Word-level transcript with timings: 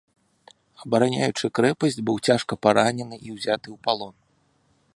Абараняючы 0.85 1.45
крэпасць, 1.59 1.99
быў 2.07 2.17
цяжка 2.31 2.53
паранены 2.67 3.15
і 3.27 3.37
ўзяты 3.37 3.67
ў 3.75 3.77
палон. 3.85 4.15